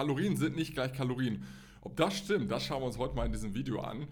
Kalorien 0.00 0.34
sind 0.34 0.56
nicht 0.56 0.72
gleich 0.72 0.94
Kalorien. 0.94 1.44
Ob 1.82 1.94
das 1.94 2.16
stimmt, 2.16 2.50
das 2.50 2.64
schauen 2.64 2.80
wir 2.80 2.86
uns 2.86 2.96
heute 2.96 3.14
mal 3.14 3.26
in 3.26 3.32
diesem 3.32 3.52
Video 3.52 3.80
an. 3.80 4.08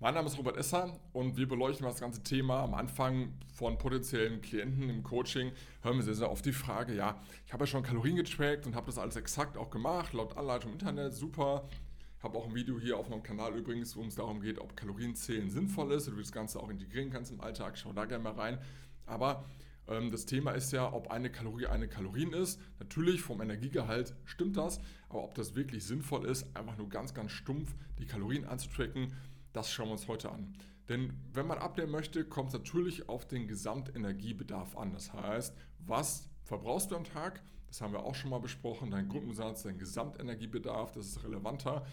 Mein 0.00 0.14
Name 0.14 0.26
ist 0.26 0.36
Robert 0.36 0.56
Esser 0.56 0.98
und 1.12 1.36
wir 1.36 1.46
beleuchten 1.46 1.86
das 1.86 2.00
ganze 2.00 2.24
Thema. 2.24 2.64
Am 2.64 2.74
Anfang 2.74 3.34
von 3.54 3.78
potenziellen 3.78 4.40
Klienten 4.42 4.90
im 4.90 5.04
Coaching 5.04 5.52
hören 5.82 5.94
wir 5.94 6.02
sehr, 6.02 6.16
sehr 6.16 6.28
oft 6.32 6.44
die 6.44 6.50
Frage, 6.50 6.92
ja, 6.92 7.22
ich 7.46 7.52
habe 7.52 7.62
ja 7.62 7.66
schon 7.68 7.84
Kalorien 7.84 8.16
getrackt 8.16 8.66
und 8.66 8.74
habe 8.74 8.86
das 8.86 8.98
alles 8.98 9.14
exakt 9.14 9.56
auch 9.56 9.70
gemacht, 9.70 10.12
laut 10.12 10.36
Anleitung 10.36 10.72
im 10.72 10.78
Internet, 10.80 11.14
super. 11.14 11.68
Ich 12.16 12.24
habe 12.24 12.36
auch 12.36 12.48
ein 12.48 12.56
Video 12.56 12.80
hier 12.80 12.96
auf 12.96 13.08
meinem 13.08 13.22
Kanal 13.22 13.54
übrigens, 13.54 13.94
wo 13.94 14.02
es 14.02 14.16
darum 14.16 14.40
geht, 14.40 14.58
ob 14.58 14.76
Kalorienzählen 14.76 15.50
sinnvoll 15.50 15.92
ist, 15.92 16.08
oder 16.08 16.16
du 16.16 16.22
das 16.22 16.32
Ganze 16.32 16.58
auch 16.58 16.68
integrieren 16.68 17.10
kannst 17.10 17.30
im 17.30 17.40
Alltag. 17.40 17.78
Schau 17.78 17.92
da 17.92 18.06
gerne 18.06 18.24
mal 18.24 18.32
rein. 18.32 18.58
Aber 19.06 19.44
das 19.88 20.26
Thema 20.26 20.50
ist 20.50 20.72
ja, 20.72 20.92
ob 20.92 21.10
eine 21.10 21.30
Kalorie 21.30 21.66
eine 21.66 21.88
Kalorien 21.88 22.34
ist. 22.34 22.60
Natürlich 22.78 23.22
vom 23.22 23.40
Energiegehalt 23.40 24.14
stimmt 24.26 24.58
das, 24.58 24.80
aber 25.08 25.24
ob 25.24 25.34
das 25.34 25.54
wirklich 25.54 25.84
sinnvoll 25.84 26.26
ist, 26.26 26.44
einfach 26.54 26.76
nur 26.76 26.90
ganz, 26.90 27.14
ganz 27.14 27.32
stumpf 27.32 27.74
die 27.98 28.04
Kalorien 28.04 28.44
anzutracken, 28.44 29.14
das 29.54 29.72
schauen 29.72 29.88
wir 29.88 29.92
uns 29.92 30.06
heute 30.06 30.30
an. 30.30 30.52
Denn 30.90 31.14
wenn 31.32 31.46
man 31.46 31.58
abnehmen 31.58 31.90
möchte, 31.90 32.24
kommt 32.24 32.48
es 32.48 32.54
natürlich 32.54 33.08
auf 33.08 33.26
den 33.26 33.48
Gesamtenergiebedarf 33.48 34.76
an. 34.76 34.92
Das 34.92 35.12
heißt, 35.12 35.56
was 35.78 36.28
verbrauchst 36.44 36.90
du 36.90 36.96
am 36.96 37.04
Tag? 37.04 37.42
Das 37.66 37.80
haben 37.80 37.92
wir 37.92 38.04
auch 38.04 38.14
schon 38.14 38.30
mal 38.30 38.40
besprochen. 38.40 38.90
Dein 38.90 39.08
Grundumsatz, 39.08 39.62
dein 39.62 39.78
Gesamtenergiebedarf, 39.78 40.92
das 40.92 41.06
ist 41.06 41.24
relevanter. 41.24 41.86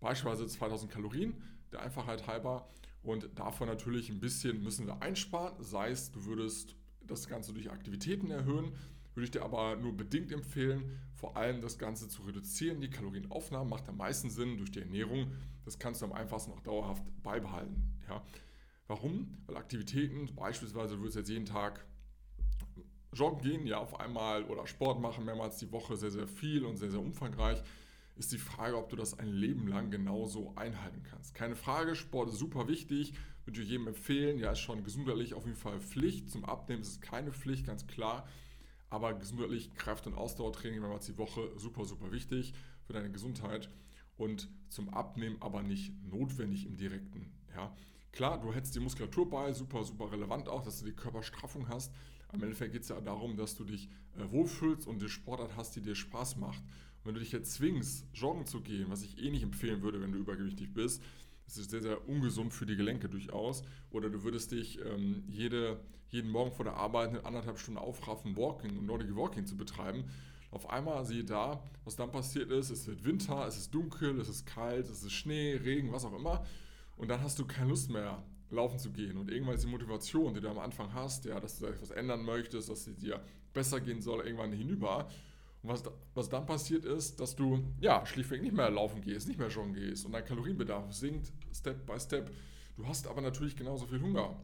Beispielsweise 0.00 0.46
2000 0.46 0.90
Kalorien, 0.90 1.42
der 1.72 1.80
Einfachheit 1.80 2.26
halber. 2.26 2.68
Und 3.02 3.30
davon 3.38 3.66
natürlich 3.68 4.10
ein 4.10 4.20
bisschen 4.20 4.62
müssen 4.62 4.86
wir 4.86 5.00
einsparen. 5.02 5.62
Sei 5.62 5.90
es, 5.90 6.10
du 6.10 6.24
würdest 6.24 6.76
das 7.10 7.28
Ganze 7.28 7.52
durch 7.52 7.70
Aktivitäten 7.70 8.30
erhöhen. 8.30 8.72
Würde 9.14 9.24
ich 9.24 9.30
dir 9.30 9.42
aber 9.42 9.76
nur 9.76 9.96
bedingt 9.96 10.30
empfehlen, 10.30 10.98
vor 11.14 11.36
allem 11.36 11.60
das 11.60 11.78
Ganze 11.78 12.08
zu 12.08 12.22
reduzieren. 12.22 12.80
Die 12.80 12.90
Kalorienaufnahme 12.90 13.68
macht 13.68 13.88
am 13.88 13.96
meisten 13.96 14.30
Sinn 14.30 14.56
durch 14.56 14.70
die 14.70 14.80
Ernährung. 14.80 15.32
Das 15.64 15.78
kannst 15.78 16.00
du 16.00 16.06
am 16.06 16.12
einfachsten 16.12 16.52
auch 16.52 16.60
dauerhaft 16.60 17.02
beibehalten. 17.22 17.98
Ja. 18.08 18.22
Warum? 18.86 19.38
Weil 19.46 19.56
Aktivitäten, 19.56 20.34
beispielsweise 20.34 20.94
du 20.94 21.02
würdest 21.02 21.16
jetzt 21.16 21.28
jeden 21.28 21.46
Tag 21.46 21.84
joggen 23.12 23.42
gehen, 23.42 23.66
ja, 23.66 23.78
auf 23.78 23.98
einmal 23.98 24.44
oder 24.44 24.66
Sport 24.66 25.00
machen, 25.00 25.24
mehrmals 25.24 25.58
die 25.58 25.72
Woche 25.72 25.96
sehr, 25.96 26.10
sehr 26.10 26.28
viel 26.28 26.64
und 26.64 26.76
sehr, 26.76 26.90
sehr 26.90 27.00
umfangreich, 27.00 27.62
ist 28.16 28.32
die 28.32 28.38
Frage, 28.38 28.76
ob 28.76 28.88
du 28.88 28.96
das 28.96 29.18
ein 29.18 29.28
Leben 29.28 29.66
lang 29.66 29.90
genauso 29.90 30.52
einhalten 30.56 31.02
kannst. 31.02 31.34
Keine 31.34 31.56
Frage, 31.56 31.94
Sport 31.94 32.28
ist 32.28 32.38
super 32.38 32.68
wichtig, 32.68 33.14
würde 33.44 33.62
ich 33.62 33.68
jedem 33.68 33.88
empfehlen. 33.88 34.38
Ja, 34.38 34.52
ist 34.52 34.60
schon 34.60 34.84
gesundheitlich 34.84 35.34
auf 35.34 35.44
jeden 35.44 35.56
Fall 35.56 35.80
Pflicht. 35.80 36.30
Zum 36.30 36.44
Abnehmen 36.44 36.82
ist 36.82 36.88
es 36.88 37.00
keine 37.00 37.32
Pflicht, 37.32 37.66
ganz 37.66 37.86
klar. 37.86 38.26
Aber 38.88 39.14
gesundheitlich 39.14 39.74
Kraft- 39.74 40.06
und 40.06 40.14
Ausdauertraining 40.14 40.80
mehrmals 40.80 41.06
die 41.06 41.18
Woche 41.18 41.50
super, 41.56 41.84
super 41.84 42.10
wichtig 42.12 42.54
für 42.86 42.92
deine 42.92 43.10
Gesundheit. 43.10 43.70
Und 44.16 44.48
zum 44.68 44.90
Abnehmen 44.90 45.36
aber 45.40 45.62
nicht 45.62 45.92
notwendig 46.04 46.66
im 46.66 46.76
Direkten. 46.76 47.32
Ja. 47.54 47.74
Klar, 48.12 48.40
du 48.40 48.52
hättest 48.52 48.74
die 48.74 48.80
Muskulatur 48.80 49.30
bei, 49.30 49.52
super, 49.52 49.84
super 49.84 50.10
relevant 50.10 50.48
auch, 50.48 50.62
dass 50.62 50.80
du 50.80 50.84
die 50.84 50.92
Körperstraffung 50.92 51.68
hast. 51.68 51.92
Am 52.28 52.42
Endeffekt 52.42 52.72
geht 52.72 52.82
es 52.82 52.88
ja 52.88 53.00
darum, 53.00 53.36
dass 53.36 53.56
du 53.56 53.64
dich 53.64 53.88
äh, 54.16 54.30
wohlfühlst 54.30 54.86
und 54.86 55.00
die 55.00 55.08
Sportart 55.08 55.56
hast, 55.56 55.74
die 55.76 55.80
dir 55.80 55.94
Spaß 55.94 56.36
macht. 56.36 56.60
Und 56.60 57.06
wenn 57.06 57.14
du 57.14 57.20
dich 57.20 57.32
jetzt 57.32 57.54
zwingst, 57.54 58.06
joggen 58.14 58.46
zu 58.46 58.60
gehen, 58.60 58.90
was 58.90 59.02
ich 59.02 59.18
eh 59.18 59.30
nicht 59.30 59.42
empfehlen 59.42 59.82
würde, 59.82 60.00
wenn 60.00 60.12
du 60.12 60.18
übergewichtig 60.18 60.72
bist, 60.72 61.02
das 61.50 61.58
ist 61.58 61.70
sehr, 61.70 61.82
sehr 61.82 62.08
ungesund 62.08 62.54
für 62.54 62.64
die 62.64 62.76
Gelenke 62.76 63.08
durchaus. 63.08 63.64
Oder 63.90 64.08
du 64.08 64.22
würdest 64.22 64.52
dich 64.52 64.78
ähm, 64.84 65.24
jede, 65.26 65.80
jeden 66.08 66.30
Morgen 66.30 66.52
vor 66.52 66.64
der 66.64 66.74
Arbeit 66.74 67.08
eine 67.08 67.24
anderthalb 67.24 67.58
Stunden 67.58 67.78
aufraffen, 67.78 68.36
Walking 68.36 68.78
und 68.78 68.86
Nordic 68.86 69.16
Walking 69.16 69.46
zu 69.46 69.56
betreiben. 69.56 70.04
Auf 70.52 70.70
einmal 70.70 71.04
siehe 71.04 71.24
da, 71.24 71.62
was 71.84 71.96
dann 71.96 72.12
passiert 72.12 72.52
ist. 72.52 72.70
Es 72.70 72.86
wird 72.86 73.04
Winter, 73.04 73.46
es 73.48 73.56
ist 73.56 73.74
dunkel, 73.74 74.20
es 74.20 74.28
ist 74.28 74.46
kalt, 74.46 74.88
es 74.88 75.02
ist 75.02 75.12
Schnee, 75.12 75.54
Regen, 75.56 75.90
was 75.92 76.04
auch 76.04 76.16
immer. 76.16 76.44
Und 76.96 77.08
dann 77.08 77.20
hast 77.20 77.38
du 77.40 77.46
keine 77.46 77.70
Lust 77.70 77.90
mehr, 77.90 78.22
laufen 78.50 78.78
zu 78.78 78.92
gehen. 78.92 79.16
Und 79.16 79.30
irgendwann 79.30 79.54
ist 79.56 79.64
die 79.64 79.70
Motivation, 79.70 80.34
die 80.34 80.40
du 80.40 80.48
am 80.48 80.58
Anfang 80.58 80.92
hast, 80.94 81.24
ja, 81.24 81.40
dass 81.40 81.58
du 81.58 81.66
etwas 81.66 81.90
ändern 81.90 82.24
möchtest, 82.24 82.68
dass 82.68 82.86
es 82.86 82.96
dir 82.96 83.20
besser 83.52 83.80
gehen 83.80 84.02
soll, 84.02 84.24
irgendwann 84.24 84.52
hinüber. 84.52 85.08
Und 85.62 85.70
was, 85.70 85.82
was 86.14 86.28
dann 86.28 86.46
passiert 86.46 86.84
ist, 86.84 87.20
dass 87.20 87.36
du 87.36 87.64
ja 87.80 88.04
schlichtweg 88.06 88.42
nicht 88.42 88.54
mehr 88.54 88.70
laufen 88.70 89.02
gehst, 89.02 89.28
nicht 89.28 89.38
mehr 89.38 89.48
joggen 89.48 89.74
gehst 89.74 90.06
und 90.06 90.12
dein 90.12 90.24
Kalorienbedarf 90.24 90.92
sinkt 90.92 91.32
Step 91.52 91.84
by 91.86 91.98
Step. 92.00 92.30
Du 92.76 92.86
hast 92.86 93.06
aber 93.06 93.20
natürlich 93.20 93.56
genauso 93.56 93.86
viel 93.86 94.00
Hunger. 94.00 94.36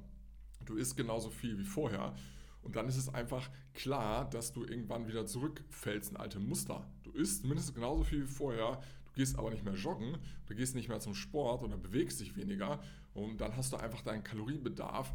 Du 0.65 0.77
isst 0.77 0.97
genauso 0.97 1.31
viel 1.31 1.59
wie 1.59 1.65
vorher. 1.65 2.15
Und 2.63 2.77
dann 2.77 2.89
ist 2.89 2.97
es 2.97 3.09
einfach 3.15 3.49
klar, 3.75 4.29
dass 4.29 4.53
du 4.53 4.65
irgendwann 4.65 5.07
wieder 5.07 5.25
zurückfällst 5.25 6.11
in 6.11 6.17
alte 6.17 6.41
Muster. 6.41 6.87
Du 7.05 7.13
isst 7.13 7.45
mindestens 7.45 7.75
genauso 7.75 8.03
viel 8.03 8.25
wie 8.25 8.33
vorher, 8.33 8.83
du 9.07 9.13
gehst 9.15 9.39
aber 9.39 9.51
nicht 9.51 9.65
mehr 9.65 9.75
joggen, 9.75 10.19
du 10.47 10.55
gehst 10.55 10.75
nicht 10.75 10.89
mehr 10.89 10.99
zum 10.99 11.15
Sport 11.15 11.63
oder 11.63 11.77
bewegst 11.77 12.21
dich 12.21 12.37
weniger 12.37 12.81
und 13.15 13.41
dann 13.41 13.57
hast 13.57 13.73
du 13.73 13.77
einfach 13.77 14.03
deinen 14.03 14.25
Kalorienbedarf 14.25 15.13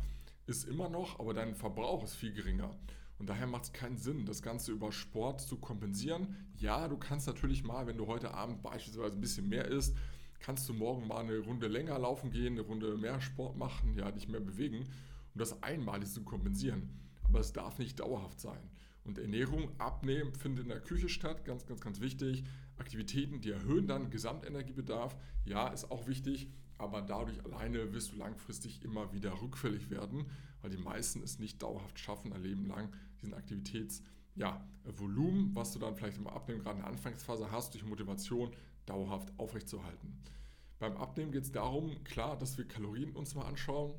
ist 0.48 0.68
immer 0.68 0.90
noch, 0.90 1.20
aber 1.20 1.34
dein 1.34 1.56
Verbrauch 1.56 2.04
ist 2.04 2.16
viel 2.16 2.34
geringer. 2.34 2.76
Und 3.22 3.30
daher 3.30 3.46
macht 3.46 3.66
es 3.66 3.72
keinen 3.72 4.00
Sinn, 4.00 4.26
das 4.26 4.42
Ganze 4.42 4.72
über 4.72 4.92
Sport 4.92 5.42
zu 5.42 5.58
kompensieren. 5.58 6.36
Ja, 6.58 6.88
du 6.88 6.98
kannst 6.98 7.28
natürlich 7.28 7.64
mal, 7.64 7.86
wenn 7.86 8.00
du 8.00 8.08
heute 8.08 8.34
Abend 8.34 8.64
beispielsweise 8.64 9.14
ein 9.14 9.22
bisschen 9.22 9.48
mehr 9.48 9.66
isst, 9.68 9.96
kannst 10.40 10.68
du 10.68 10.74
morgen 10.74 11.08
mal 11.08 11.20
eine 11.20 11.38
Runde 11.38 11.68
länger 11.68 12.00
laufen 12.00 12.32
gehen, 12.32 12.54
eine 12.54 12.62
Runde 12.62 12.98
mehr 12.98 13.22
Sport 13.22 13.58
machen, 13.58 13.96
ja, 13.96 14.12
dich 14.12 14.28
mehr 14.28 14.40
bewegen, 14.40 14.86
um 15.36 15.38
das 15.38 15.62
einmalig 15.62 16.12
zu 16.12 16.24
kompensieren. 16.24 16.90
Aber 17.22 17.40
es 17.40 17.54
darf 17.54 17.78
nicht 17.78 18.00
dauerhaft 18.00 18.40
sein. 18.40 18.72
Und 19.04 19.20
Ernährung, 19.20 19.70
Abnehmen 19.78 20.34
findet 20.34 20.64
in 20.64 20.70
der 20.70 20.82
Küche 20.82 21.08
statt, 21.08 21.46
ganz, 21.46 21.68
ganz, 21.68 21.80
ganz 21.80 22.02
wichtig. 22.02 22.44
Aktivitäten, 22.78 23.40
die 23.40 23.52
erhöhen 23.52 23.86
dann 23.86 24.10
Gesamtenergiebedarf, 24.10 25.16
ja, 25.46 25.68
ist 25.68 25.92
auch 25.92 26.08
wichtig, 26.08 26.50
aber 26.82 27.02
dadurch 27.02 27.44
alleine 27.46 27.94
wirst 27.94 28.12
du 28.12 28.18
langfristig 28.18 28.84
immer 28.84 29.14
wieder 29.14 29.42
rückfällig 29.42 29.90
werden, 29.90 30.26
weil 30.62 30.72
die 30.72 30.78
meisten 30.78 31.22
es 31.24 31.40
nicht 31.40 31.62
dauerhaft 31.62 32.00
schaffen, 32.00 32.34
ein 32.34 32.44
Leben 32.44 32.66
lang 32.66 32.90
diesen 33.22 33.34
Aktivitäts- 33.34 34.02
ja, 34.36 34.66
was 34.84 35.74
du 35.74 35.80
dann 35.80 35.96
vielleicht 35.96 36.18
im 36.18 36.28
Abnehmen 36.28 36.62
gerade 36.62 36.78
in 36.78 36.84
der 36.84 36.92
Anfangsphase 36.92 37.52
hast, 37.52 37.74
durch 37.74 37.86
Motivation 37.86 38.52
dauerhaft 38.86 39.32
aufrechtzuerhalten. 39.38 40.18
Beim 40.80 40.98
Abnehmen 40.98 41.32
geht 41.32 41.44
es 41.44 41.52
darum, 41.52 42.04
klar, 42.04 42.38
dass 42.38 42.58
wir 42.58 42.68
Kalorien 42.68 43.12
uns 43.12 43.36
mal 43.36 43.46
anschauen. 43.46 43.94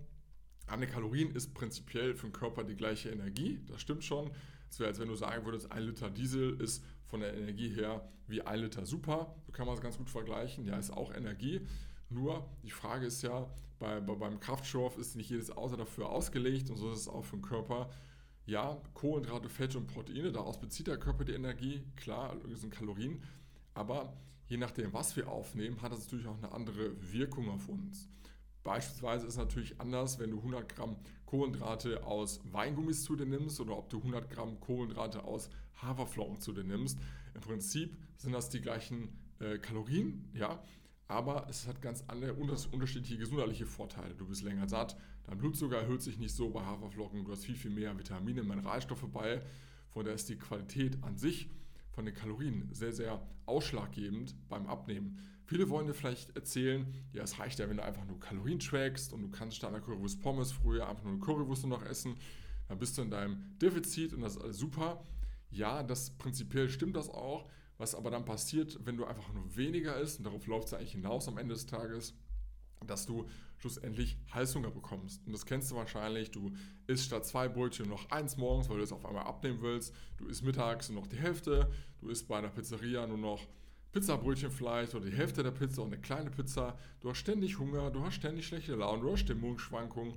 Eine 0.67 0.87
Kalorien 0.87 1.35
ist 1.35 1.55
prinzipiell 1.55 2.15
für 2.15 2.27
den 2.27 2.33
Körper 2.33 2.65
die 2.65 2.75
gleiche 2.75 3.11
Energie, 3.11 3.61
das 3.67 3.81
stimmt 3.81 4.05
schon. 4.05 4.31
Es 4.71 4.81
wäre, 4.81 4.89
als 4.89 4.99
wenn 4.99 5.09
du 5.09 5.15
sagen 5.15 5.45
würdest, 5.45 5.71
ein 5.71 5.83
Liter 5.83 6.11
Diesel 6.11 6.59
ist 6.61 6.83
von 7.05 7.21
der 7.21 7.35
Energie 7.35 7.69
her 7.69 8.09
wie 8.27 8.41
ein 8.41 8.61
Liter 8.61 8.87
Super. 8.87 9.35
So 9.45 9.53
kann 9.53 9.67
man 9.67 9.75
es 9.75 9.83
ganz 9.83 9.99
gut 9.99 10.09
vergleichen. 10.09 10.65
Ja, 10.65 10.79
ist 10.79 10.91
auch 10.91 11.13
Energie. 11.13 11.61
Nur 12.13 12.49
die 12.63 12.71
Frage 12.71 13.07
ist 13.07 13.23
ja, 13.23 13.49
bei, 13.79 14.01
bei, 14.01 14.15
beim 14.15 14.39
Kraftstoff 14.39 14.99
ist 14.99 15.17
nicht 15.17 15.31
jedes 15.31 15.51
Auto 15.51 15.77
dafür 15.77 16.11
ausgelegt 16.11 16.71
und 16.71 16.77
so 16.77 16.91
ist 16.93 17.01
es 17.01 17.09
auch 17.09 17.25
für 17.25 17.37
den 17.37 17.43
Körper. 17.43 17.91
Ja, 18.45 18.81
Kohlenhydrate, 18.95 19.49
Fette 19.49 19.79
und 19.79 19.87
Proteine, 19.87 20.33
daraus 20.33 20.61
bezieht 20.61 20.89
der 20.89 20.99
Körper 20.99 21.25
die 21.25 21.33
Energie, 21.33 21.85
klar, 21.97 22.37
das 22.49 22.61
sind 22.61 22.73
Kalorien, 22.73 23.23
aber 23.75 24.17
je 24.47 24.57
nachdem, 24.57 24.93
was 24.93 25.17
wir 25.17 25.29
aufnehmen, 25.29 25.81
hat 25.81 25.93
das 25.93 26.01
natürlich 26.01 26.27
auch 26.27 26.39
eine 26.39 26.53
andere 26.53 26.93
Wirkung 27.13 27.49
auf 27.49 27.69
uns. 27.69 28.09
Beispielsweise 28.65 29.27
ist 29.27 29.35
es 29.35 29.39
natürlich 29.39 29.81
anders, 29.81 30.19
wenn 30.19 30.31
du 30.31 30.39
100 30.39 30.69
Gramm 30.69 30.97
Kohlenhydrate 31.27 32.05
aus 32.05 32.41
Weingummis 32.53 33.03
zu 33.03 33.17
dir 33.17 33.27
nimmst 33.27 33.61
oder 33.61 33.77
ob 33.77 33.91
du 33.91 33.99
100 33.99 34.31
Gramm 34.31 34.61
Kohlenhydrate 34.61 35.25
aus 35.25 35.51
Haferflocken 35.81 36.41
zu 36.41 36.53
dir 36.53 36.65
nimmst. 36.65 36.99
Im 37.35 37.41
Prinzip 37.41 37.97
sind 38.17 38.33
das 38.33 38.51
die 38.51 38.61
gleichen 38.61 39.09
äh, 39.41 39.59
Kalorien, 39.59 40.31
ja, 40.35 40.63
aber 41.13 41.47
es 41.49 41.67
hat 41.67 41.83
ganz 41.83 42.05
andere, 42.09 42.33
unterschiedliche 42.35 43.19
gesundheitliche 43.19 43.67
Vorteile. 43.67 44.15
Du 44.15 44.27
bist 44.27 44.43
länger 44.43 44.69
satt, 44.69 44.97
dein 45.25 45.39
Blutzucker 45.39 45.77
erhöht 45.77 46.03
sich 46.03 46.19
nicht 46.19 46.35
so 46.35 46.51
bei 46.51 46.65
Haferflocken, 46.65 47.25
du 47.25 47.33
hast 47.33 47.45
viel, 47.45 47.55
viel 47.55 47.71
mehr 47.71 47.97
Vitamine, 47.99 48.43
Mineralstoffe 48.43 49.07
bei, 49.13 49.43
von 49.91 50.05
der 50.05 50.15
ist 50.15 50.29
die 50.31 50.37
Qualität 50.37 51.03
an 51.03 51.19
sich 51.19 51.51
von 51.91 52.07
den 52.07 52.15
Kalorien 52.15 52.69
sehr, 52.73 52.93
sehr 52.93 53.21
ausschlaggebend 53.45 54.35
beim 54.49 54.67
Abnehmen. 54.67 55.19
Viele 55.45 55.69
wollen 55.69 55.87
dir 55.87 55.93
vielleicht 55.93 56.35
erzählen, 56.35 56.87
ja, 57.13 57.23
es 57.23 57.39
reicht 57.39 57.59
ja, 57.59 57.69
wenn 57.69 57.77
du 57.77 57.85
einfach 57.85 58.07
nur 58.07 58.19
Kalorien 58.19 58.59
trackst 58.59 59.13
und 59.13 59.21
du 59.21 59.29
kannst 59.29 59.59
statt 59.59 59.71
einer 59.71 59.83
Currywurst 59.83 60.23
Pommes 60.23 60.51
früher 60.51 60.89
einfach 60.89 61.05
nur 61.05 61.13
eine 61.13 61.21
Currywurst 61.21 61.67
noch 61.67 61.85
essen, 61.85 62.17
dann 62.69 62.79
bist 62.79 62.97
du 62.97 63.03
in 63.03 63.11
deinem 63.11 63.59
Defizit 63.61 64.15
und 64.15 64.23
das 64.23 64.37
ist 64.37 64.43
alles 64.43 64.57
super. 64.57 65.05
Ja, 65.51 65.83
das 65.83 66.11
prinzipiell 66.17 66.71
stimmt 66.71 66.97
das 66.97 67.11
auch, 67.11 67.51
was 67.83 67.97
aber 67.97 68.13
dann 68.13 68.25
passiert, 68.25 68.79
wenn 68.85 68.97
du 68.97 69.05
einfach 69.05 69.33
nur 69.33 69.57
weniger 69.57 69.99
isst, 69.99 70.19
und 70.19 70.25
darauf 70.25 70.47
läuft 70.47 70.69
es 70.69 70.75
eigentlich 70.75 70.93
hinaus 70.93 71.27
am 71.27 71.37
Ende 71.37 71.55
des 71.55 71.67
Tages, 71.67 72.15
dass 72.87 73.07
du 73.07 73.29
schlussendlich 73.59 74.17
Heißhunger 74.33 74.71
bekommst. 74.71 75.27
Und 75.27 75.33
das 75.33 75.47
kennst 75.47 75.69
du 75.73 75.75
wahrscheinlich. 75.75 76.31
Du 76.31 76.53
isst 76.87 77.07
statt 77.07 77.27
zwei 77.27 77.49
Brötchen 77.49 77.89
noch 77.89 78.09
eins 78.11 78.37
morgens, 78.37 78.69
weil 78.69 78.77
du 78.77 78.85
es 78.85 78.93
auf 78.93 79.05
einmal 79.05 79.25
abnehmen 79.25 79.63
willst. 79.63 79.93
Du 80.17 80.27
isst 80.27 80.45
mittags 80.45 80.91
nur 80.91 81.01
noch 81.01 81.09
die 81.09 81.17
Hälfte. 81.17 81.73
Du 82.01 82.09
isst 82.09 82.29
bei 82.29 82.39
einer 82.39 82.51
Pizzeria 82.51 83.05
nur 83.09 83.19
noch 83.19 83.49
Pizzabrötchen 83.91 84.53
vielleicht 84.53 84.95
oder 84.95 85.07
die 85.07 85.17
Hälfte 85.17 85.43
der 85.43 85.51
Pizza 85.51 85.83
und 85.83 85.93
eine 85.93 86.01
kleine 86.01 86.31
Pizza. 86.31 86.79
Du 87.01 87.11
hast 87.11 87.19
ständig 87.19 87.59
Hunger, 87.59 87.91
du 87.91 88.05
hast 88.05 88.15
ständig 88.15 88.47
schlechte 88.47 88.77
Laune, 88.77 89.03
du 89.03 89.13
hast 89.13 89.21
Stimmungsschwankungen. 89.21 90.15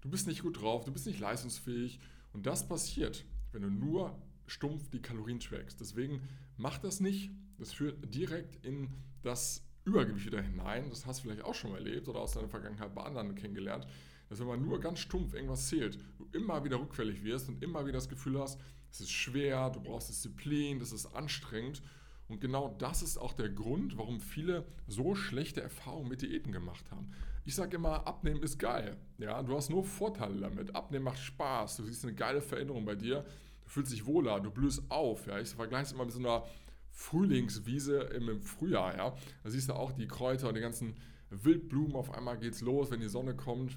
Du 0.00 0.08
bist 0.08 0.26
nicht 0.26 0.42
gut 0.42 0.60
drauf, 0.60 0.84
du 0.84 0.92
bist 0.92 1.06
nicht 1.06 1.20
leistungsfähig. 1.20 2.00
Und 2.32 2.46
das 2.46 2.66
passiert, 2.66 3.26
wenn 3.52 3.60
du 3.60 3.68
nur 3.68 4.18
stumpf 4.46 4.88
die 4.90 5.02
Kalorien 5.02 5.40
trackst. 5.40 5.80
Deswegen 5.80 6.22
mach 6.56 6.78
das 6.78 7.00
nicht. 7.00 7.30
Das 7.58 7.72
führt 7.72 8.14
direkt 8.14 8.64
in 8.64 8.90
das 9.22 9.62
Übergewicht 9.84 10.26
wieder 10.26 10.42
hinein. 10.42 10.90
Das 10.90 11.06
hast 11.06 11.20
du 11.20 11.28
vielleicht 11.28 11.44
auch 11.44 11.54
schon 11.54 11.70
mal 11.72 11.78
erlebt 11.78 12.08
oder 12.08 12.20
aus 12.20 12.32
deiner 12.32 12.48
Vergangenheit 12.48 12.94
bei 12.94 13.02
anderen 13.02 13.34
kennengelernt. 13.34 13.86
Dass 14.28 14.40
wenn 14.40 14.46
man 14.46 14.62
nur 14.62 14.80
ganz 14.80 15.00
stumpf 15.00 15.34
irgendwas 15.34 15.68
zählt, 15.68 15.98
du 16.18 16.26
immer 16.32 16.64
wieder 16.64 16.80
rückfällig 16.80 17.22
wirst 17.22 17.48
und 17.48 17.62
immer 17.62 17.84
wieder 17.84 17.98
das 17.98 18.08
Gefühl 18.08 18.40
hast, 18.40 18.60
es 18.90 19.00
ist 19.00 19.10
schwer, 19.10 19.70
du 19.70 19.80
brauchst 19.80 20.08
Disziplin, 20.08 20.78
das 20.78 20.92
ist 20.92 21.06
anstrengend. 21.06 21.82
Und 22.28 22.40
genau 22.40 22.74
das 22.78 23.02
ist 23.02 23.18
auch 23.18 23.34
der 23.34 23.50
Grund, 23.50 23.98
warum 23.98 24.20
viele 24.20 24.66
so 24.86 25.14
schlechte 25.14 25.60
Erfahrungen 25.60 26.08
mit 26.08 26.22
Diäten 26.22 26.52
gemacht 26.52 26.90
haben. 26.90 27.12
Ich 27.44 27.54
sage 27.54 27.76
immer, 27.76 28.06
abnehmen 28.06 28.42
ist 28.42 28.58
geil. 28.58 28.96
Ja, 29.18 29.42
du 29.42 29.54
hast 29.54 29.68
nur 29.68 29.84
Vorteile 29.84 30.40
damit. 30.40 30.74
Abnehmen 30.74 31.04
macht 31.04 31.18
Spaß. 31.18 31.76
Du 31.76 31.84
siehst 31.84 32.04
eine 32.04 32.14
geile 32.14 32.40
Veränderung 32.40 32.86
bei 32.86 32.94
dir. 32.94 33.26
Du 33.74 33.80
fühlst 33.80 33.92
dich 33.92 34.06
wohler, 34.06 34.38
du 34.38 34.52
blühst 34.52 34.88
auf. 34.88 35.26
Ja, 35.26 35.40
ich 35.40 35.48
vergleiche 35.48 35.86
es 35.86 35.92
immer 35.92 36.04
mit 36.04 36.12
so 36.12 36.20
einer 36.20 36.44
Frühlingswiese 36.92 38.02
im 38.02 38.40
Frühjahr. 38.40 38.96
Ja, 38.96 39.16
da 39.42 39.50
siehst 39.50 39.68
du 39.68 39.72
auch 39.72 39.90
die 39.90 40.06
Kräuter 40.06 40.46
und 40.46 40.54
die 40.54 40.60
ganzen 40.60 40.94
Wildblumen. 41.30 41.96
Auf 41.96 42.12
einmal 42.12 42.38
geht's 42.38 42.60
los, 42.60 42.92
wenn 42.92 43.00
die 43.00 43.08
Sonne 43.08 43.34
kommt. 43.34 43.76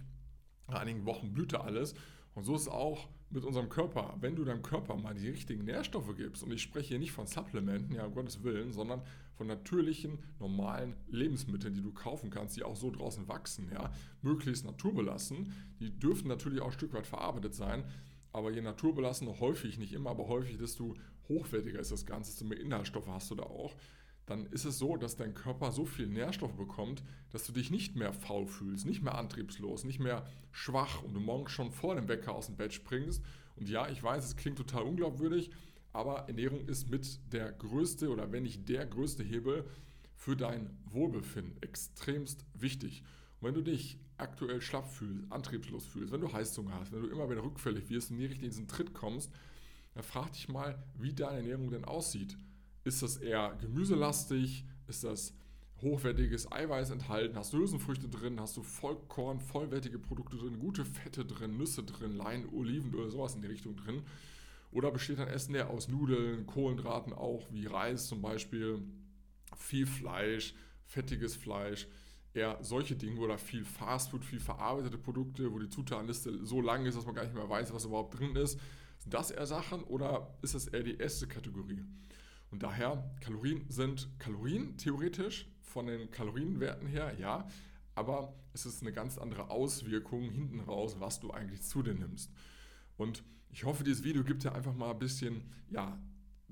Nach 0.67 0.81
einigen 0.81 1.07
Wochen 1.07 1.33
blüht 1.33 1.53
da 1.53 1.61
alles. 1.61 1.95
Und 2.35 2.43
so 2.43 2.53
ist 2.53 2.61
es 2.61 2.67
auch 2.67 3.09
mit 3.31 3.43
unserem 3.43 3.69
Körper. 3.69 4.15
Wenn 4.19 4.35
du 4.35 4.45
deinem 4.45 4.61
Körper 4.61 4.95
mal 4.97 5.15
die 5.15 5.29
richtigen 5.29 5.65
Nährstoffe 5.65 6.15
gibst, 6.15 6.43
und 6.43 6.53
ich 6.53 6.61
spreche 6.61 6.89
hier 6.89 6.99
nicht 6.99 7.11
von 7.11 7.25
Supplementen, 7.25 7.95
ja, 7.95 8.05
um 8.05 8.13
Gottes 8.13 8.43
Willen, 8.43 8.71
sondern 8.71 9.01
von 9.33 9.47
natürlichen, 9.47 10.19
normalen 10.39 10.95
Lebensmitteln, 11.07 11.73
die 11.73 11.81
du 11.81 11.91
kaufen 11.91 12.29
kannst, 12.29 12.55
die 12.55 12.61
auch 12.61 12.75
so 12.75 12.91
draußen 12.91 13.27
wachsen, 13.27 13.71
ja, 13.73 13.91
möglichst 14.21 14.63
naturbelassen. 14.63 15.51
Die 15.79 15.89
dürfen 15.97 16.27
natürlich 16.27 16.61
auch 16.61 16.67
ein 16.67 16.71
Stück 16.73 16.93
weit 16.93 17.07
verarbeitet 17.07 17.55
sein, 17.55 17.83
aber 18.33 18.51
je 18.51 18.61
naturbelassen, 18.61 19.27
häufig, 19.39 19.77
nicht 19.77 19.93
immer, 19.93 20.11
aber 20.11 20.27
häufig, 20.27 20.57
desto 20.57 20.95
hochwertiger 21.29 21.79
ist 21.79 21.91
das 21.91 22.05
Ganze, 22.05 22.31
desto 22.31 22.45
mehr 22.45 22.59
Inhaltsstoffe 22.59 23.07
hast 23.07 23.31
du 23.31 23.35
da 23.35 23.43
auch 23.43 23.75
dann 24.27 24.45
ist 24.47 24.65
es 24.65 24.77
so, 24.77 24.97
dass 24.97 25.15
dein 25.15 25.33
Körper 25.33 25.71
so 25.71 25.85
viel 25.85 26.05
Nährstoff 26.05 26.53
bekommt, 26.53 27.01
dass 27.31 27.45
du 27.45 27.53
dich 27.53 27.71
nicht 27.71 27.95
mehr 27.95 28.11
faul 28.11 28.45
fühlst, 28.45 28.85
nicht 28.85 29.01
mehr 29.01 29.15
antriebslos, 29.15 29.85
nicht 29.85 29.99
mehr 29.99 30.27
schwach 30.51 31.01
und 31.01 31.13
du 31.13 31.21
morgens 31.21 31.51
schon 31.51 31.71
vor 31.71 31.95
dem 31.95 32.09
Wecker 32.09 32.35
aus 32.35 32.47
dem 32.47 32.57
Bett 32.57 32.73
springst. 32.73 33.23
Und 33.55 33.69
ja, 33.69 33.87
ich 33.87 34.03
weiß, 34.03 34.25
es 34.25 34.35
klingt 34.35 34.57
total 34.57 34.83
unglaubwürdig, 34.83 35.49
aber 35.93 36.27
Ernährung 36.27 36.67
ist 36.67 36.89
mit 36.89 37.19
der 37.31 37.53
größte 37.53 38.09
oder 38.09 38.31
wenn 38.33 38.43
nicht 38.43 38.67
der 38.67 38.85
größte 38.85 39.23
Hebel 39.23 39.65
für 40.13 40.35
dein 40.35 40.77
Wohlbefinden 40.91 41.55
extremst 41.61 42.45
wichtig. 42.53 43.03
Und 43.39 43.47
wenn 43.47 43.53
du 43.53 43.61
dich 43.61 43.99
aktuell 44.17 44.61
schlapp 44.61 44.87
fühlst, 44.87 45.31
antriebslos 45.31 45.85
fühlst, 45.85 46.11
wenn 46.11 46.21
du 46.21 46.31
Heißhunger 46.31 46.73
hast, 46.79 46.91
wenn 46.91 47.01
du 47.01 47.07
immer 47.07 47.29
wieder 47.29 47.43
rückfällig 47.43 47.89
wirst 47.89 48.11
und 48.11 48.17
nie 48.17 48.25
richtig 48.25 48.43
in 48.43 48.49
diesen 48.49 48.67
Tritt 48.67 48.93
kommst, 48.93 49.31
dann 49.93 50.03
frag 50.03 50.31
dich 50.33 50.47
mal, 50.47 50.81
wie 50.95 51.13
deine 51.13 51.37
Ernährung 51.37 51.69
denn 51.69 51.85
aussieht. 51.85 52.37
Ist 52.83 53.03
das 53.03 53.17
eher 53.17 53.55
gemüselastig? 53.59 54.65
Ist 54.87 55.03
das 55.03 55.33
hochwertiges 55.81 56.51
Eiweiß 56.51 56.89
enthalten? 56.89 57.37
Hast 57.37 57.53
du 57.53 57.57
Hülsenfrüchte 57.57 58.07
drin? 58.07 58.39
Hast 58.39 58.57
du 58.57 58.63
Vollkorn, 58.63 59.39
vollwertige 59.39 59.99
Produkte 59.99 60.37
drin? 60.37 60.59
Gute 60.59 60.85
Fette 60.85 61.25
drin? 61.25 61.57
Nüsse 61.57 61.83
drin? 61.83 62.15
Lein, 62.15 62.47
Olivenöl, 62.51 63.09
sowas 63.09 63.35
in 63.35 63.41
die 63.41 63.47
Richtung 63.47 63.75
drin? 63.75 64.01
Oder 64.71 64.91
besteht 64.91 65.19
dein 65.19 65.27
Essen 65.27 65.55
eher 65.55 65.69
aus 65.69 65.87
Nudeln, 65.87 66.45
Kohlenhydraten 66.45 67.13
auch, 67.13 67.47
wie 67.51 67.65
Reis 67.65 68.07
zum 68.07 68.21
Beispiel, 68.21 68.81
viel 69.55 69.85
Fleisch, 69.85 70.55
fettiges 70.85 71.35
Fleisch, 71.35 71.87
eher 72.37 72.57
solche 72.61 72.95
Dinge 72.95 73.19
oder 73.19 73.37
viel 73.37 73.65
Fastfood, 73.65 74.23
viel 74.23 74.39
verarbeitete 74.39 74.97
Produkte, 74.97 75.51
wo 75.51 75.59
die 75.59 75.69
Zutatenliste 75.69 76.45
so 76.45 76.61
lang 76.61 76.85
ist, 76.85 76.95
dass 76.95 77.05
man 77.05 77.15
gar 77.15 77.23
nicht 77.23 77.35
mehr 77.35 77.49
weiß, 77.49 77.73
was 77.73 77.85
überhaupt 77.85 78.17
drin 78.17 78.35
ist. 78.35 78.59
Sind 78.99 79.13
das 79.13 79.31
eher 79.31 79.45
Sachen 79.45 79.83
oder 79.83 80.35
ist 80.41 80.55
das 80.55 80.67
eher 80.67 80.83
die 80.83 80.97
erste 80.97 81.27
Kategorie? 81.27 81.83
Und 82.51 82.63
daher, 82.63 83.11
Kalorien 83.21 83.65
sind 83.69 84.07
Kalorien, 84.19 84.77
theoretisch, 84.77 85.47
von 85.61 85.87
den 85.87 86.09
Kalorienwerten 86.11 86.87
her, 86.87 87.13
ja, 87.19 87.47
aber 87.93 88.33
es 88.53 88.65
ist 88.65 88.81
eine 88.81 88.93
ganz 88.93 89.17
andere 89.17 89.49
Auswirkung 89.49 90.29
hinten 90.29 90.59
raus, 90.61 90.97
was 90.99 91.19
du 91.19 91.31
eigentlich 91.31 91.61
zu 91.63 91.83
dir 91.83 91.93
nimmst. 91.93 92.31
Und 92.95 93.23
ich 93.49 93.65
hoffe, 93.65 93.83
dieses 93.83 94.03
Video 94.03 94.23
gibt 94.23 94.43
dir 94.43 94.53
einfach 94.53 94.75
mal 94.75 94.91
ein 94.91 94.99
bisschen 94.99 95.51
ja, 95.69 95.99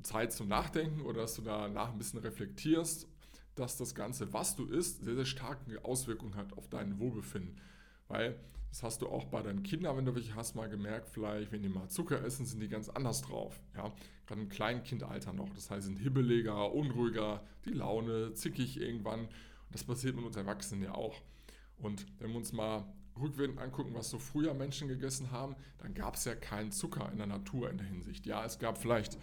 Zeit 0.03 0.33
zum 0.33 0.47
Nachdenken 0.47 1.01
oder 1.01 1.21
dass 1.21 1.35
du 1.35 1.43
danach 1.43 1.91
ein 1.91 1.97
bisschen 1.97 2.19
reflektierst, 2.19 3.07
dass 3.55 3.77
das 3.77 3.95
Ganze, 3.95 4.33
was 4.33 4.55
du 4.55 4.65
isst, 4.65 5.03
sehr, 5.03 5.15
sehr 5.15 5.25
starke 5.25 5.83
Auswirkungen 5.83 6.35
hat 6.35 6.57
auf 6.57 6.67
dein 6.69 6.99
Wohlbefinden. 6.99 7.59
Weil 8.07 8.35
das 8.69 8.83
hast 8.83 9.01
du 9.01 9.07
auch 9.07 9.25
bei 9.25 9.41
deinen 9.41 9.63
Kindern, 9.63 9.95
wenn 9.95 10.05
du 10.05 10.13
welche 10.15 10.35
hast, 10.35 10.55
mal 10.55 10.67
gemerkt, 10.67 11.09
vielleicht, 11.09 11.51
wenn 11.51 11.63
die 11.63 11.69
mal 11.69 11.87
Zucker 11.87 12.23
essen, 12.23 12.45
sind 12.45 12.59
die 12.59 12.67
ganz 12.67 12.89
anders 12.89 13.21
drauf. 13.21 13.59
Ja? 13.75 13.93
Gerade 14.27 14.41
im 14.41 14.49
Kleinkindalter 14.49 15.31
noch. 15.31 15.53
Das 15.53 15.71
heißt, 15.71 15.85
sind 15.85 15.97
hibbeliger, 15.97 16.73
unruhiger, 16.73 17.41
die 17.63 17.71
Laune, 17.71 18.33
zickig 18.33 18.79
irgendwann. 18.79 19.21
Und 19.21 19.29
das 19.71 19.83
passiert 19.83 20.15
mit 20.15 20.25
uns 20.25 20.35
Erwachsenen 20.35 20.83
ja 20.83 20.93
auch. 20.93 21.21
Und 21.77 22.05
wenn 22.19 22.31
wir 22.31 22.37
uns 22.37 22.51
mal 22.51 22.85
rückwärts 23.19 23.57
angucken, 23.57 23.93
was 23.93 24.09
so 24.09 24.19
früher 24.19 24.53
Menschen 24.53 24.87
gegessen 24.87 25.31
haben, 25.31 25.55
dann 25.77 25.93
gab 25.93 26.15
es 26.15 26.25
ja 26.25 26.35
keinen 26.35 26.71
Zucker 26.71 27.09
in 27.11 27.17
der 27.17 27.27
Natur 27.27 27.69
in 27.69 27.77
der 27.77 27.87
Hinsicht. 27.87 28.25
Ja, 28.25 28.43
es 28.43 28.59
gab 28.59 28.77
vielleicht 28.77 29.17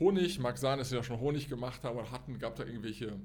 Honig, 0.00 0.40
mag 0.40 0.58
sein, 0.58 0.78
dass 0.78 0.90
sie 0.90 0.96
ja 0.96 1.04
schon 1.04 1.20
Honig 1.20 1.48
gemacht 1.48 1.84
haben, 1.84 1.96
aber 1.96 2.10
hatten, 2.10 2.38
gab 2.38 2.56
da 2.56 2.64
irgendwelche, 2.64 3.20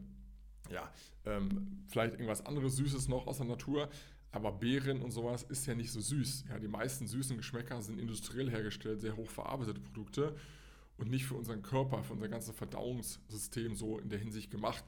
ja, 0.72 0.92
ähm, 1.26 1.84
vielleicht 1.88 2.14
irgendwas 2.14 2.46
anderes 2.46 2.76
Süßes 2.76 3.08
noch 3.08 3.28
aus 3.28 3.38
der 3.38 3.48
Natur. 3.48 3.90
Aber 4.32 4.52
Beeren 4.52 5.02
und 5.02 5.12
sowas 5.12 5.44
ist 5.44 5.66
ja 5.66 5.74
nicht 5.74 5.92
so 5.92 6.00
süß. 6.02 6.46
Ja, 6.50 6.60
die 6.60 6.68
meisten 6.68 7.08
süßen 7.08 7.36
Geschmäcker 7.38 7.82
sind 7.82 8.00
industriell 8.00 8.50
hergestellt, 8.50 9.02
sehr 9.02 9.16
hoch 9.18 9.30
verarbeitete 9.30 9.80
Produkte 9.80 10.36
und 10.98 11.10
nicht 11.10 11.26
für 11.26 11.36
unseren 11.36 11.64
Körper, 11.64 12.04
für 12.04 12.14
unser 12.14 12.28
ganzes 12.28 12.56
Verdauungssystem 12.56 13.74
so 13.74 13.98
in 13.98 14.10
der 14.10 14.20
Hinsicht 14.20 14.52
gemacht, 14.52 14.84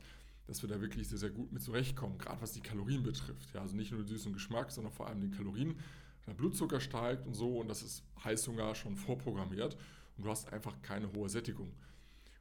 dass 0.46 0.62
wir 0.62 0.70
da 0.70 0.80
wirklich 0.80 1.08
sehr, 1.08 1.18
sehr 1.18 1.32
gut 1.32 1.52
mit 1.52 1.64
zurechtkommen, 1.64 2.18
gerade 2.18 2.42
was 2.42 2.52
die 2.52 2.62
Kalorien 2.62 3.02
betrifft. 3.02 3.54
Ja, 3.54 3.62
also 3.62 3.76
nicht 3.76 3.92
nur 3.92 4.02
den 4.02 4.08
süßen 4.08 4.34
Geschmack, 4.34 4.72
sondern 4.72 4.94
vor 4.94 5.08
allem 5.08 5.22
den 5.22 5.32
Kalorien. 5.32 5.80
Der 6.28 6.34
Blutzucker 6.34 6.80
steigt 6.80 7.26
und 7.26 7.34
so 7.34 7.60
und 7.60 7.68
das 7.68 7.82
ist 7.82 8.04
Heißhunger 8.24 8.76
schon 8.76 8.96
vorprogrammiert 8.96 9.76
und 10.18 10.26
du 10.26 10.30
hast 10.30 10.52
einfach 10.54 10.80
keine 10.84 11.12
hohe 11.14 11.30
Sättigung. 11.30 11.74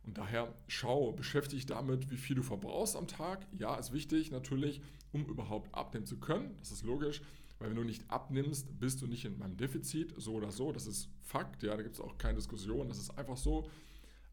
Und 0.04 0.18
daher 0.18 0.54
schau, 0.66 1.12
beschäftige 1.12 1.56
dich 1.56 1.66
damit, 1.66 2.10
wie 2.10 2.16
viel 2.16 2.36
du 2.36 2.42
verbrauchst 2.42 2.96
am 2.96 3.06
Tag. 3.06 3.46
Ja, 3.58 3.76
ist 3.76 3.92
wichtig 3.92 4.30
natürlich, 4.30 4.80
um 5.12 5.24
überhaupt 5.26 5.74
abnehmen 5.74 6.06
zu 6.06 6.18
können. 6.18 6.56
Das 6.60 6.72
ist 6.72 6.84
logisch, 6.84 7.22
weil 7.58 7.68
wenn 7.70 7.76
du 7.76 7.84
nicht 7.84 8.10
abnimmst, 8.10 8.78
bist 8.80 9.02
du 9.02 9.06
nicht 9.06 9.24
in 9.24 9.38
meinem 9.38 9.56
Defizit, 9.56 10.14
so 10.16 10.34
oder 10.34 10.50
so. 10.50 10.72
Das 10.72 10.86
ist 10.86 11.08
Fakt, 11.20 11.62
ja, 11.62 11.76
da 11.76 11.82
gibt 11.82 11.94
es 11.94 12.00
auch 12.00 12.16
keine 12.18 12.36
Diskussion, 12.36 12.88
das 12.88 12.98
ist 12.98 13.16
einfach 13.18 13.36
so. 13.36 13.68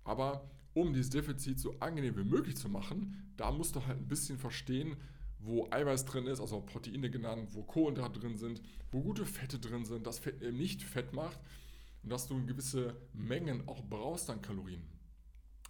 Aber 0.03 0.49
um 0.73 0.93
dieses 0.93 1.09
Defizit 1.09 1.59
so 1.59 1.75
angenehm 1.79 2.15
wie 2.17 2.23
möglich 2.23 2.55
zu 2.55 2.69
machen, 2.69 3.33
da 3.35 3.51
musst 3.51 3.75
du 3.75 3.85
halt 3.85 3.97
ein 3.97 4.07
bisschen 4.07 4.37
verstehen, 4.37 4.95
wo 5.39 5.67
Eiweiß 5.69 6.05
drin 6.05 6.27
ist, 6.27 6.39
also 6.39 6.61
Proteine 6.61 7.09
genannt, 7.09 7.49
wo 7.53 7.63
Kohlenhydrate 7.63 8.19
drin 8.19 8.37
sind, 8.37 8.61
wo 8.91 9.01
gute 9.01 9.25
Fette 9.25 9.59
drin 9.59 9.85
sind, 9.85 10.07
das 10.07 10.19
Fett 10.19 10.41
eben 10.41 10.57
nicht 10.57 10.81
fett 10.81 11.13
macht 11.13 11.39
und 12.03 12.11
dass 12.11 12.27
du 12.27 12.43
gewisse 12.45 12.95
Mengen 13.13 13.67
auch 13.67 13.83
brauchst 13.83 14.29
an 14.29 14.41
Kalorien. 14.41 14.81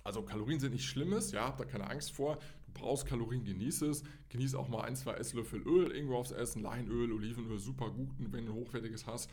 Also 0.08 0.22
Kalorien 0.22 0.58
sind 0.62 0.72
nichts 0.72 0.88
Schlimmes, 0.88 1.34
ja, 1.34 1.48
hab 1.48 1.58
da 1.58 1.66
keine 1.66 1.90
Angst 1.90 2.14
vor. 2.14 2.38
Du 2.66 2.72
brauchst 2.74 3.06
Kalorien, 3.06 3.44
genieß 3.44 3.82
es. 3.82 4.04
Genieß 4.30 4.56
auch 4.56 4.70
mal 4.70 4.84
ein, 4.84 4.96
zwei 4.96 5.16
Esslöffel 5.16 5.62
Öl 5.64 5.92
irgendwo 5.92 6.16
aufs 6.16 6.32
Essen. 6.32 6.62
Leinöl, 6.62 7.12
Olivenöl, 7.12 7.60
super 7.60 7.92
gut, 7.92 8.12
wenn 8.18 8.46
du 8.46 8.54
ein 8.54 8.58
hochwertiges 8.58 9.06
hast. 9.06 9.30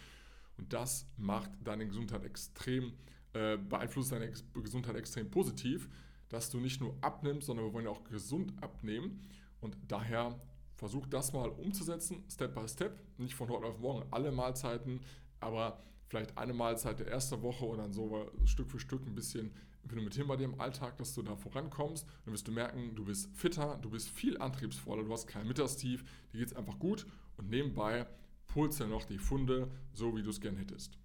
Und 0.59 0.73
das 0.73 1.07
macht 1.17 1.53
deine 1.63 1.87
Gesundheit 1.87 2.25
extrem, 2.25 2.93
äh, 3.35 3.57
beeinflusst 3.57 4.11
deine 4.11 4.25
Ex 4.25 4.45
Gesundheit 4.53 4.97
extrem 4.97 5.31
positiv, 5.31 5.89
dass 6.29 6.51
du 6.51 6.59
nicht 6.59 6.81
nur 6.81 6.97
abnimmst, 7.03 7.47
sondern 7.47 7.67
wir 7.67 7.73
wollen 7.73 7.85
ja 7.85 7.93
auch 7.93 8.03
gesund 8.03 8.53
abnehmen. 8.61 9.21
Und 9.61 9.79
daher 9.87 10.41
versuch 10.75 11.07
das 11.07 11.33
mal 11.33 11.51
umzusetzen, 11.51 12.25
Step 12.29 12.53
by 12.53 12.67
Step. 12.67 13.01
Nicht 13.17 13.37
von 13.37 13.49
heute 13.49 13.67
auf 13.67 13.79
morgen 13.79 14.09
alle 14.11 14.33
Mahlzeiten, 14.33 15.03
aber 15.39 15.81
vielleicht 16.09 16.37
eine 16.39 16.53
Mahlzeit 16.53 17.01
der 17.01 17.09
ersten 17.09 17.43
Woche 17.43 17.65
und 17.65 17.79
dann 17.79 17.93
so 17.93 18.31
Stück 18.45 18.71
für 18.71 18.79
Stück 18.79 19.07
ein 19.07 19.15
bisschen 19.15 19.53
implementieren 19.83 20.29
bei 20.29 20.37
dir 20.37 20.45
im 20.45 20.61
Alltag, 20.61 20.97
dass 20.97 21.15
du 21.15 21.23
da 21.23 21.37
vorankommst. 21.37 22.07
Dann 22.25 22.33
wirst 22.33 22.49
du 22.49 22.53
merken, 22.53 22.95
du 22.95 23.05
bist 23.05 23.31
fitter, 23.35 23.79
du 23.83 23.91
bist 23.91 24.09
viel 24.09 24.39
antriebsvoller, 24.39 25.05
du 25.05 25.13
hast 25.13 25.27
kein 25.27 25.47
Mittagstief, 25.47 26.05
dir 26.33 26.39
geht 26.39 26.49
es 26.49 26.57
einfach 26.57 26.79
gut 26.79 27.07
und 27.37 27.51
nebenbei 27.51 28.07
pulst 28.47 28.81
ja 28.81 28.87
noch 28.87 29.05
die 29.05 29.19
Funde, 29.19 29.71
so 29.93 30.17
wie 30.17 30.23
du 30.23 30.31
es 30.31 30.41
gern 30.41 30.57
hättest. 30.57 30.99